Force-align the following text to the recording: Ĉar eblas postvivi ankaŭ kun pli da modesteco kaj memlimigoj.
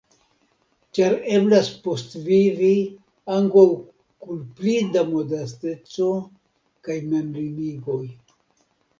Ĉar 0.99 1.15
eblas 1.39 1.67
postvivi 1.87 2.69
ankaŭ 3.33 3.65
kun 4.23 4.39
pli 4.61 4.73
da 4.95 5.03
modesteco 5.09 6.07
kaj 6.89 6.97
memlimigoj. 7.11 8.01